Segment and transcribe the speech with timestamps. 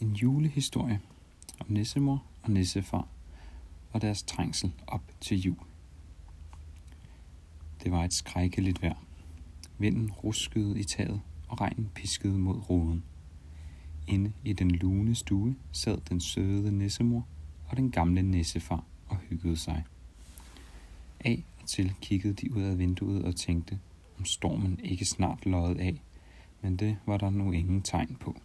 [0.00, 1.00] En julehistorie
[1.60, 3.08] om nissemor og nissefar
[3.92, 5.56] og deres trængsel op til jul.
[7.82, 9.02] Det var et skrækkeligt vejr.
[9.78, 13.04] Vinden ruskede i taget, og regnen piskede mod roden.
[14.06, 17.26] Inde i den lune stue sad den søde nissemor
[17.68, 19.84] og den gamle nissefar og hyggede sig.
[21.20, 23.78] Af og til kiggede de ud af vinduet og tænkte,
[24.18, 26.02] om stormen ikke snart løjede af,
[26.62, 28.36] men det var der nu ingen tegn på.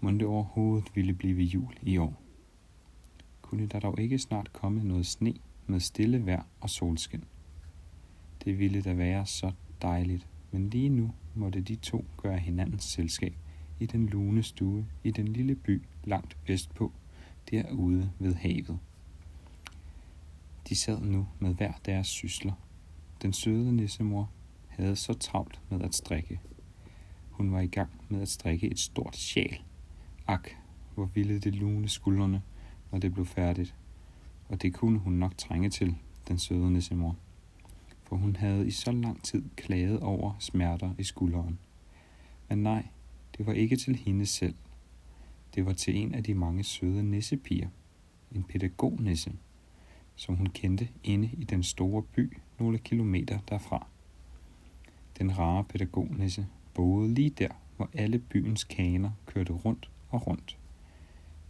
[0.00, 2.22] Må det overhovedet ville blive jul i år.
[3.42, 5.34] Kunne der dog ikke snart komme noget sne
[5.66, 7.24] med stille vejr og solskin.
[8.44, 13.34] Det ville da være så dejligt, men lige nu måtte de to gøre hinandens selskab
[13.80, 16.92] i den lune stue i den lille by langt vestpå,
[17.50, 18.78] derude ved havet.
[20.68, 22.52] De sad nu med hver deres sysler.
[23.22, 24.30] Den søde nissemor
[24.68, 26.40] havde så travlt med at strikke.
[27.30, 29.62] Hun var i gang med at strikke et stort sjal.
[30.28, 30.50] Ak,
[30.94, 32.42] hvor ville det lune skuldrene,
[32.92, 33.74] når det blev færdigt.
[34.48, 35.96] Og det kunne hun nok trænge til,
[36.28, 37.16] den søde nissemor.
[38.02, 41.58] For hun havde i så lang tid klaget over smerter i skulderen.
[42.48, 42.86] Men nej,
[43.38, 44.54] det var ikke til hende selv.
[45.54, 47.68] Det var til en af de mange søde nissepiger.
[48.32, 49.32] En pædagognisse,
[50.16, 53.86] som hun kendte inde i den store by nogle kilometer derfra.
[55.18, 60.58] Den rare pædagognisse boede lige der, hvor alle byens kaner kørte rundt og rundt.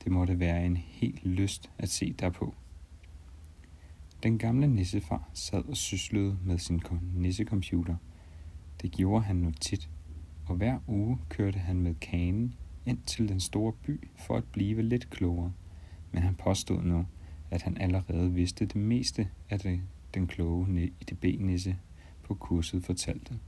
[0.05, 2.55] Det måtte være en helt lyst at se derpå.
[4.23, 6.83] Den gamle nissefar sad og syslede med sin
[7.15, 7.97] nissecomputer.
[8.83, 9.91] Det gjorde han nu tit,
[10.47, 12.55] og hver uge kørte han med kanen
[12.87, 15.53] ind til den store by for at blive lidt klogere.
[16.13, 17.07] Men han påstod nu,
[17.51, 19.81] at han allerede vidste det meste af det,
[20.15, 21.77] den kloge IDB-nisse
[22.23, 23.39] på kurset fortalte.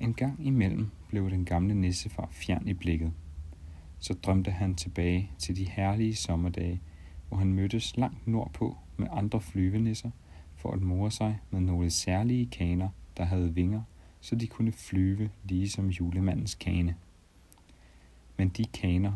[0.00, 3.12] En gang imellem blev den gamle nissefar fjern i blikket.
[3.98, 6.80] Så drømte han tilbage til de herlige sommerdage,
[7.28, 10.10] hvor han mødtes langt nordpå med andre flyvenisser
[10.56, 13.82] for at more sig med nogle særlige kaner, der havde vinger,
[14.20, 16.94] så de kunne flyve lige som julemandens kane.
[18.36, 19.12] Men de kaner,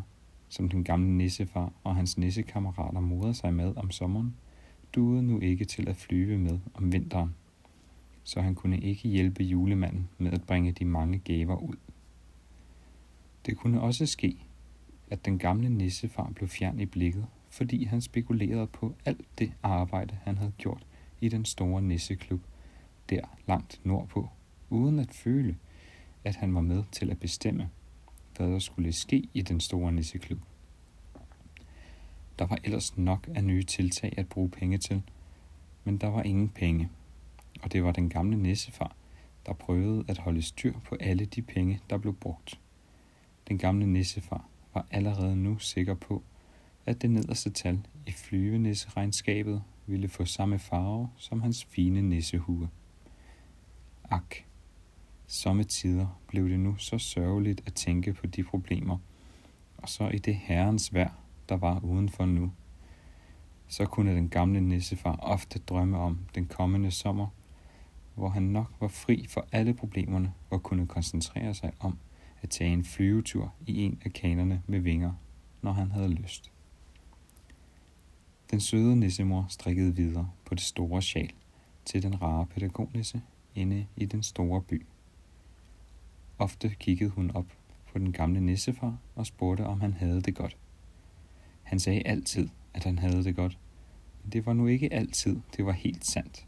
[0.49, 4.37] som den gamle nissefar og hans nissekammerater morede sig med om sommeren,
[4.95, 7.35] duede nu ikke til at flyve med om vinteren
[8.31, 11.77] så han kunne ikke hjælpe julemanden med at bringe de mange gaver ud.
[13.47, 14.45] Det kunne også ske,
[15.11, 20.19] at den gamle nissefar blev fjern i blikket, fordi han spekulerede på alt det arbejde,
[20.23, 20.87] han havde gjort
[21.21, 22.41] i den store nisseklub,
[23.09, 24.29] der langt nordpå,
[24.69, 25.57] uden at føle,
[26.25, 27.71] at han var med til at bestemme,
[28.37, 30.41] hvad der skulle ske i den store nisseklub.
[32.39, 35.03] Der var ellers nok af nye tiltag at bruge penge til,
[35.85, 36.89] men der var ingen penge–
[37.63, 38.97] og det var den gamle nissefar,
[39.47, 42.61] der prøvede at holde styr på alle de penge, der blev brugt.
[43.49, 44.45] Den gamle nissefar
[44.75, 46.23] var allerede nu sikker på,
[46.87, 52.69] at det nederste tal i flyvenisseregnskabet ville få samme farve som hans fine nissehue.
[54.11, 54.35] Ak,
[55.27, 58.99] somme tider blev det nu så sørgeligt at tænke på de problemer,
[59.77, 61.13] og så i det herrens vejr,
[61.49, 62.53] der var udenfor nu.
[63.69, 67.27] Så kunne den gamle nissefar ofte drømme om den kommende sommer,
[68.21, 71.99] hvor han nok var fri for alle problemerne og kunne koncentrere sig om
[72.43, 75.13] at tage en flyvetur i en af kanerne med vinger,
[75.63, 76.53] når han havde lyst.
[78.51, 81.33] Den søde nissemor strikkede videre på det store sjal
[81.85, 83.23] til den rare pædagognisse
[83.55, 84.87] inde i den store by.
[86.39, 87.47] Ofte kiggede hun op
[87.93, 90.57] på den gamle nissefar og spurgte, om han havde det godt.
[91.63, 93.59] Han sagde altid, at han havde det godt,
[94.23, 96.47] men det var nu ikke altid, det var helt sandt.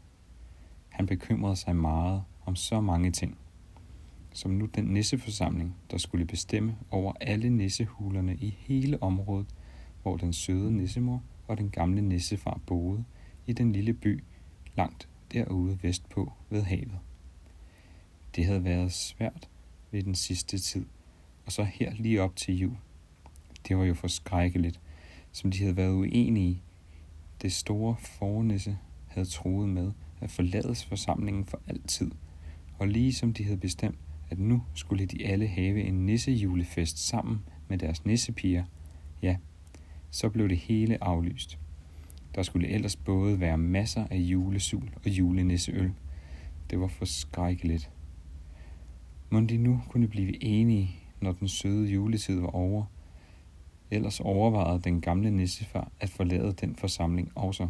[0.93, 3.37] Han bekymrede sig meget om så mange ting,
[4.33, 9.47] som nu den nisseforsamling, der skulle bestemme over alle nissehulerne i hele området,
[10.01, 13.03] hvor den søde nissemor og den gamle nissefar boede
[13.47, 14.23] i den lille by
[14.75, 16.99] langt derude vestpå ved havet.
[18.35, 19.49] Det havde været svært
[19.91, 20.85] ved den sidste tid,
[21.45, 22.77] og så her lige op til jul.
[23.67, 24.79] Det var jo for skrækkeligt,
[25.31, 26.61] som de havde været uenige.
[27.41, 29.91] Det store fornisse havde troet med,
[30.23, 32.11] at forlades forsamlingen for altid,
[32.79, 33.97] og lige som de havde bestemt,
[34.29, 38.63] at nu skulle de alle have en nissejulefest sammen med deres nissepiger,
[39.21, 39.37] ja,
[40.11, 41.59] så blev det hele aflyst.
[42.35, 45.93] Der skulle ellers både være masser af julesul og julenisseøl.
[46.69, 47.91] Det var for skrækkeligt.
[49.29, 52.85] Må de nu kunne blive enige, når den søde juletid var over.
[53.91, 57.69] Ellers overvejede den gamle nissefar at forlade den forsamling også.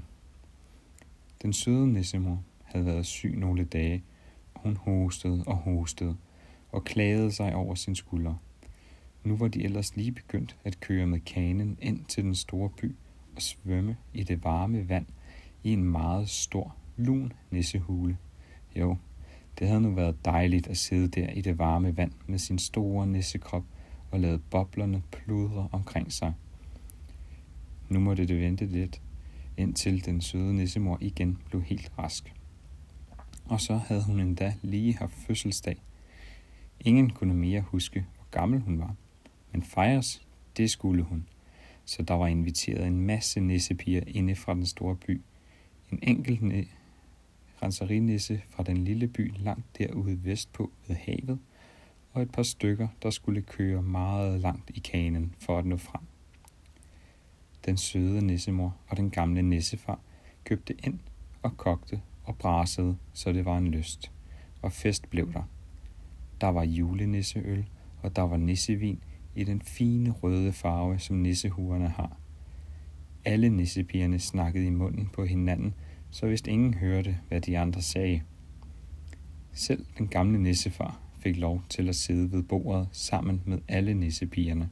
[1.44, 4.04] Den søde nissemor havde været syg nogle dage,
[4.54, 6.16] og hun hostede og hostede
[6.72, 8.36] og klagede sig over sin skulder.
[9.24, 12.96] Nu var de ellers lige begyndt at køre med kanen ind til den store by
[13.36, 15.06] og svømme i det varme vand
[15.64, 18.18] i en meget stor, lun nissehule.
[18.76, 18.98] Jo,
[19.60, 23.08] det havde nu været dejligt at sidde der i det varme vand med sin store
[23.08, 23.64] nissekrop
[24.12, 26.34] og lade boblerne pludre omkring sig.
[27.90, 29.02] Nu måtte det vente lidt,
[29.58, 32.34] indtil den søde nissemor igen blev helt rask.
[33.46, 35.78] Og så havde hun endda lige haft fødselsdag.
[36.80, 38.96] Ingen kunne mere huske, hvor gammel hun var.
[39.52, 40.22] Men fejres,
[40.58, 41.28] det skulle hun.
[41.86, 45.22] Så der var inviteret en masse nissepiger inde fra den store by.
[45.92, 46.68] En enkelt
[47.64, 51.40] renselinisse fra den lille by langt derude vestpå ved havet,
[52.12, 56.02] og et par stykker, der skulle køre meget langt i kanen for at nå frem.
[57.66, 60.00] Den søde nissemor og den gamle nissefar
[60.44, 61.00] købte ind
[61.42, 64.12] og kogte og brasede, så det var en lyst.
[64.62, 65.44] Og fest blev der.
[66.42, 67.66] Der var julenisseøl,
[68.02, 69.04] og der var nissevin
[69.36, 72.18] i den fine røde farve, som nissehuerne har.
[73.26, 75.74] Alle nissepigerne snakkede i munden på hinanden,
[76.12, 78.22] så hvis ingen hørte, hvad de andre sagde.
[79.54, 84.70] Selv den gamle nissefar fik lov til at sidde ved bordet sammen med alle nissepigerne.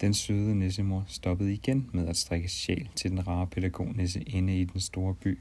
[0.00, 4.64] Den søde nissemor stoppede igen med at strikke sjæl til den rare pædagognisse inde i
[4.64, 5.38] den store by.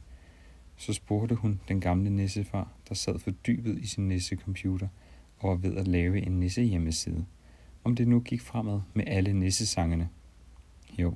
[0.78, 4.88] Så spurgte hun den gamle nissefar, der sad fordybet i sin nissecomputer
[5.40, 7.26] og var ved at lave en nisse hjemmeside,
[7.84, 10.10] om det nu gik fremad med alle nissesangene.
[11.00, 11.14] Jo,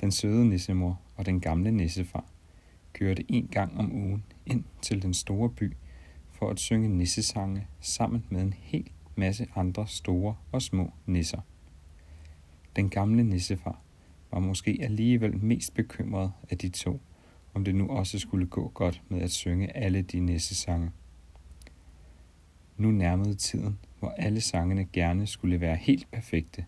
[0.00, 2.24] den søde nissemor og den gamle nissefar
[2.92, 5.72] kørte en gang om ugen ind til den store by
[6.30, 11.40] for at synge nissesange sammen med en hel masse andre store og små nisser.
[12.76, 13.80] Den gamle nissefar
[14.30, 17.00] var måske alligevel mest bekymret af de to,
[17.54, 20.90] om det nu også skulle gå godt med at synge alle de nissesange.
[22.76, 26.64] Nu nærmede tiden, hvor alle sangene gerne skulle være helt perfekte.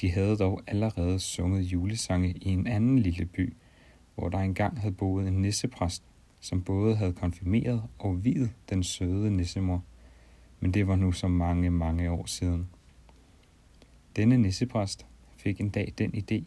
[0.00, 3.56] De havde dog allerede sunget julesange i en anden lille by,
[4.14, 6.02] hvor der engang havde boet en nissepræst,
[6.40, 9.84] som både havde konfirmeret og videt den søde nissemor.
[10.60, 12.68] Men det var nu så mange, mange år siden.
[14.16, 15.06] Denne nissepræst
[15.46, 16.44] fik en dag den idé,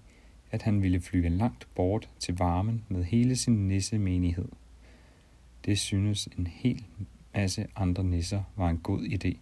[0.51, 4.48] at han ville flyve langt bort til varmen med hele sin nissemenighed.
[5.66, 6.86] Det synes en hel
[7.34, 9.38] masse andre nisser var en god idé,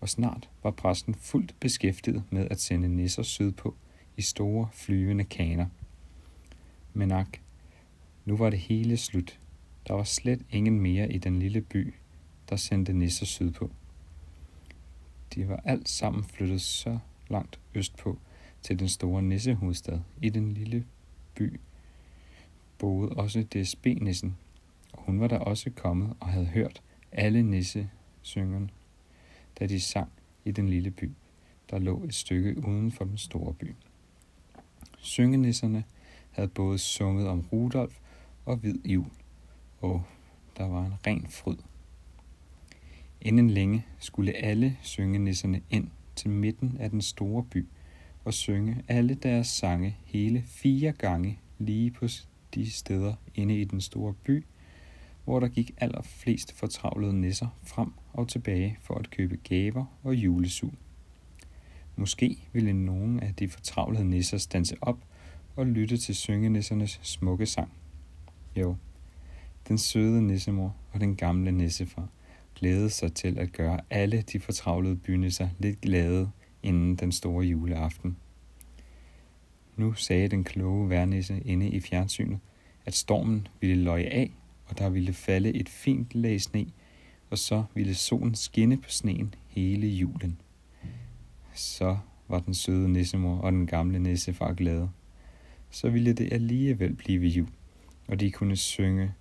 [0.00, 3.74] og snart var præsten fuldt beskæftiget med at sende nisser sydpå
[4.16, 5.66] i store flyvende kaner.
[6.92, 7.38] Men ak,
[8.24, 9.38] nu var det hele slut.
[9.88, 11.94] Der var slet ingen mere i den lille by,
[12.50, 13.70] der sendte nisser sydpå.
[15.34, 18.18] De var alt sammen flyttet så langt østpå
[18.62, 20.00] til den store nissehovedstad.
[20.22, 20.84] I den lille
[21.34, 21.60] by
[22.78, 24.36] boede også DSB-nissen,
[24.92, 26.82] og hun var der også kommet og havde hørt
[27.12, 28.68] alle nissesyngerne,
[29.58, 30.12] da de sang
[30.44, 31.10] i den lille by,
[31.70, 33.74] der lå et stykke uden for den store by.
[34.98, 35.84] Syngenisserne
[36.30, 37.98] havde både sunget om Rudolf
[38.44, 39.10] og hvid jul,
[39.80, 40.02] og
[40.56, 41.56] der var en ren fryd.
[43.20, 47.66] Inden længe skulle alle syngenisserne ind til midten af den store by
[48.24, 52.06] og synge alle deres sange hele fire gange lige på
[52.54, 54.44] de steder inde i den store by,
[55.24, 60.72] hvor der gik allerflest fortravlede nisser frem og tilbage for at købe gaver og julesug.
[61.96, 64.98] Måske ville nogen af de fortravlede nisser stanse op
[65.56, 67.72] og lytte til syngenissernes smukke sang.
[68.56, 68.76] Jo,
[69.68, 72.08] den søde nissemor og den gamle nissefar
[72.54, 76.30] glædede sig til at gøre alle de fortravlede bynisser lidt glade
[76.62, 78.16] inden den store juleaften.
[79.82, 82.38] Nu sagde den kloge værnisse inde i fjernsynet,
[82.86, 84.30] at stormen ville løje af,
[84.66, 86.66] og der ville falde et fint lag sne,
[87.30, 90.40] og så ville solen skinne på sneen hele julen.
[91.54, 91.98] Så
[92.28, 94.90] var den søde nissemor og den gamle nissefar glade.
[95.70, 97.48] Så ville det alligevel blive jul
[98.08, 99.12] og de kunne synge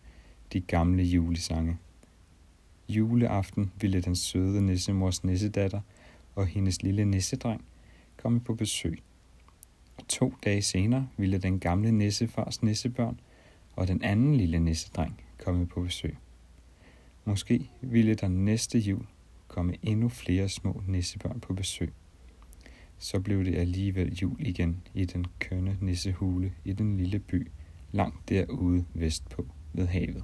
[0.53, 1.77] de gamle julesange.
[2.89, 5.82] Juleaften ville den søde nissemors nissedatter
[6.36, 7.65] og hendes lille nissedreng
[8.18, 9.03] komme på besøg.
[10.08, 13.20] To dage senere ville den gamle nissefars nissebørn
[13.75, 16.17] og den anden lille nissedreng komme på besøg.
[17.25, 19.05] Måske ville der næste jul
[19.48, 21.93] komme endnu flere små nissebørn på besøg.
[22.98, 27.51] Så blev det alligevel jul igen i den kønne nissehule i den lille by,
[27.91, 30.24] langt derude vestpå ved havet.